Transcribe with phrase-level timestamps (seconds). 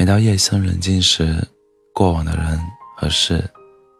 [0.00, 1.46] 每到夜深人静时，
[1.92, 2.58] 过往的人
[2.96, 3.44] 和事，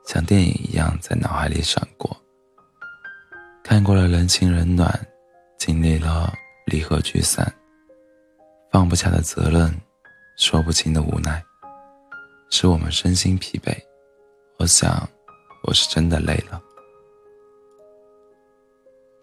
[0.06, 2.16] 像电影一样在脑海里闪过。
[3.62, 4.98] 看过了人情冷暖，
[5.58, 6.32] 经历了
[6.64, 7.54] 离合聚散，
[8.72, 9.78] 放不下的责任，
[10.38, 11.44] 说不清的无奈，
[12.48, 13.70] 使我们身心疲惫。
[14.58, 15.06] 我想，
[15.64, 16.58] 我是真的累了。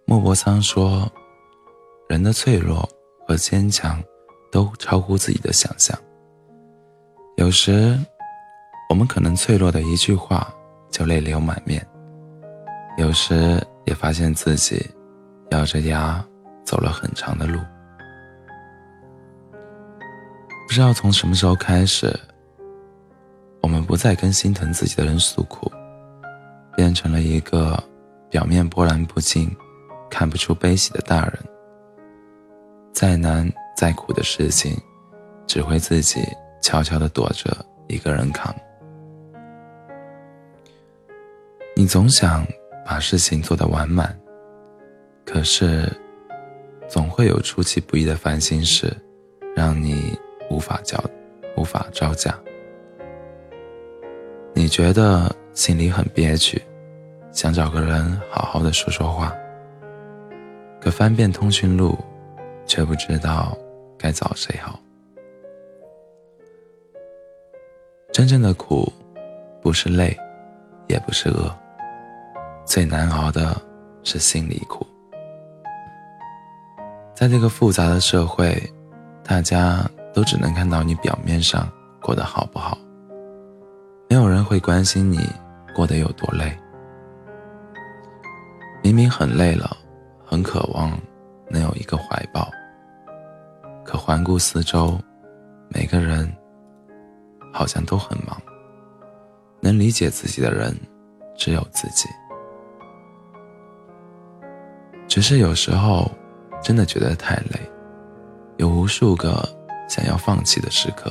[0.06, 1.12] 莫泊桑说
[2.08, 2.88] ：“人的脆弱
[3.28, 4.00] 和坚强，
[4.52, 6.00] 都超乎自己的想象。
[7.38, 7.96] 有时，
[8.90, 10.52] 我们可能脆弱的一句话
[10.90, 11.80] 就泪流满面；
[12.98, 14.84] 有时，也发现自己
[15.52, 16.24] 咬着牙
[16.66, 17.60] 走了很长的路。
[20.68, 22.12] 不知道从什么时候开始，
[23.62, 25.72] 我们不再跟心疼自己的人诉苦，
[26.76, 27.82] 变成了一个
[28.32, 29.50] 表面波澜不惊。”
[30.10, 31.34] 看不出悲喜的大人，
[32.94, 34.72] 再难再苦的事情，
[35.46, 36.26] 只会自己
[36.68, 38.54] 悄悄地躲着一个人扛。
[41.78, 42.46] 你总想
[42.86, 44.14] 把事情做得完满，
[45.26, 45.90] 可是，
[46.86, 48.94] 总会有出其不意的烦心事，
[49.56, 51.02] 让你无法交
[51.56, 52.38] 无法招架。
[54.54, 56.62] 你觉得心里很憋屈，
[57.32, 59.34] 想找个人好好的说说话。
[60.82, 61.98] 可翻遍通讯录，
[62.66, 63.58] 却不知道
[63.98, 64.78] 该找谁好。
[68.18, 68.92] 真正的苦，
[69.62, 70.18] 不是累，
[70.88, 71.56] 也不是饿，
[72.66, 73.56] 最难熬的
[74.02, 74.84] 是心里苦。
[77.14, 78.60] 在这个复杂的社会，
[79.24, 82.76] 大家都只能看到你表面上过得好不好，
[84.10, 85.20] 没有人会关心你
[85.76, 86.52] 过得有多累。
[88.82, 89.78] 明明很累了。
[90.26, 91.00] 很渴望
[91.52, 92.50] 能有一个怀抱，
[93.86, 95.00] 可环顾四周，
[95.70, 96.36] 每个人
[97.54, 98.42] 好像都很忙，
[99.60, 100.76] 能理解自己的人
[101.38, 102.08] 只有自己。
[105.08, 106.12] 只是有时候
[106.62, 107.60] 真的觉得太累，
[108.58, 109.48] 有无数个
[109.88, 111.10] 想要放弃的时刻，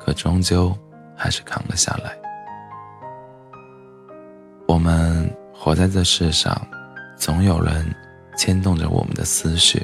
[0.00, 0.76] 可终究
[1.16, 2.16] 还是扛了下来。
[4.66, 6.56] 我们活在这世上，
[7.16, 7.94] 总有人。
[8.36, 9.80] 牵动着我们的思绪，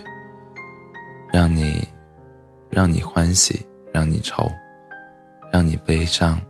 [1.32, 1.86] 让你，
[2.68, 4.50] 让你欢喜，让你愁，
[5.52, 6.40] 让你悲伤，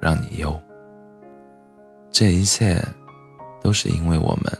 [0.00, 0.58] 让你忧。
[2.10, 2.82] 这一切，
[3.62, 4.52] 都是因为我们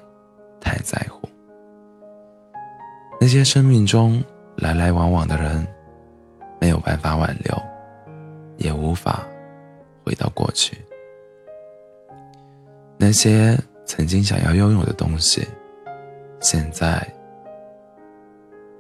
[0.61, 1.29] 太在乎。
[3.21, 4.23] 那些生命中
[4.57, 5.67] 来来往往的人，
[6.61, 7.63] 没有办法挽留，
[8.57, 9.27] 也无法
[10.05, 10.79] 回到过去。
[12.97, 15.47] 那些曾经想要拥有的东西。
[16.43, 17.07] 现在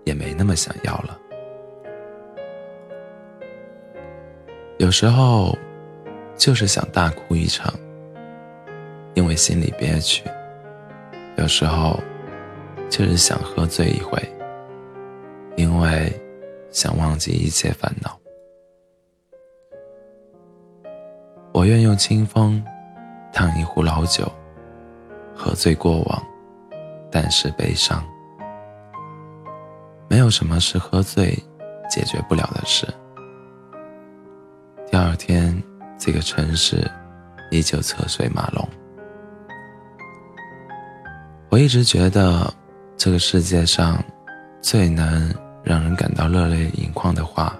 [0.04, 1.18] 也没那么想要了。
[4.80, 5.54] 有时候
[6.38, 7.70] 就是想大哭一场，
[9.12, 10.24] 因为心里憋屈；
[11.36, 12.00] 有时候
[12.88, 14.18] 就是想喝醉一回，
[15.54, 16.10] 因为
[16.70, 18.18] 想忘记一切烦恼。
[21.52, 22.64] 我愿用清风
[23.34, 24.32] 烫一壶老酒，
[25.36, 26.26] 喝醉过往。
[27.10, 28.02] 但是悲伤，
[30.08, 31.38] 没有什么是喝醉
[31.90, 32.86] 解决不了的事。
[34.90, 35.62] 第二天，
[35.96, 36.90] 这个城市
[37.52, 38.68] 依旧车水马龙。
[41.48, 42.52] 我一直觉得，
[42.96, 44.02] 这个世界上
[44.60, 47.56] 最能让人感到热泪盈眶的话，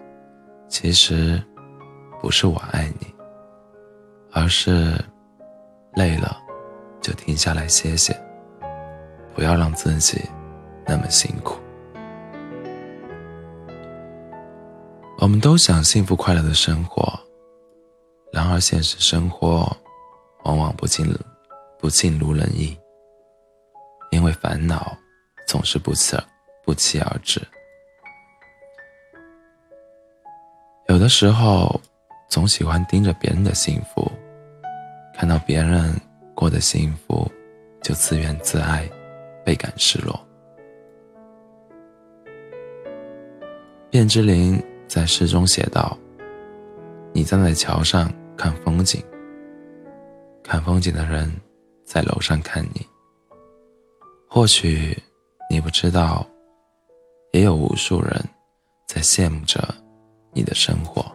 [0.68, 1.40] 其实
[2.20, 3.06] 不是“我爱你”，
[4.34, 4.92] 而是
[5.94, 6.36] “累了
[7.00, 8.12] 就停下来歇歇”。
[9.36, 10.20] 不要让自己
[10.84, 11.60] 那么辛苦。
[15.20, 17.06] 我们都想幸福快乐的生活，
[18.32, 19.70] 然而现实生活
[20.44, 21.06] 往往不尽
[21.78, 22.74] 不尽如人意，
[24.10, 24.96] 因为烦恼
[25.46, 26.16] 总是不期
[26.64, 27.38] 不期而至。
[30.88, 31.78] 有的时候，
[32.30, 34.10] 总喜欢盯着别人的幸福，
[35.14, 35.94] 看到别人
[36.34, 37.30] 过得幸福，
[37.82, 38.90] 就自怨自艾。
[39.42, 40.20] 倍感失落。
[43.90, 45.96] 卞之琳在诗中写道
[47.14, 49.00] ：“你站在桥上看风景，
[50.42, 51.32] 看风景的人
[51.84, 52.84] 在楼上看你。
[54.28, 55.00] 或许
[55.48, 56.26] 你不知道，
[57.30, 58.20] 也有无数人
[58.88, 59.62] 在羡慕着
[60.32, 61.06] 你的生活。”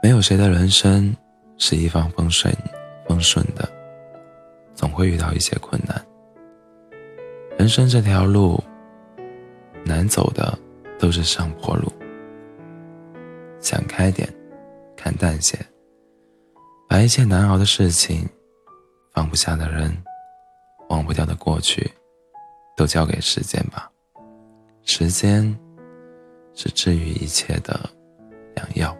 [0.00, 1.12] 没有谁的人生
[1.58, 2.52] 是一帆风顺、
[3.22, 3.66] 顺的。
[4.74, 6.04] 总会遇到一些困难。
[7.58, 8.60] 人生这条路，
[9.84, 10.58] 难走的
[10.98, 11.92] 都是上坡路。
[13.60, 14.28] 想开点，
[14.96, 15.56] 看淡些，
[16.88, 18.28] 把一切难熬的事情、
[19.12, 19.96] 放不下的人、
[20.88, 21.88] 忘不掉的过去，
[22.74, 23.88] 都交给时间吧。
[24.84, 25.56] 时间
[26.54, 27.78] 是治愈一切的
[28.56, 28.96] 良药。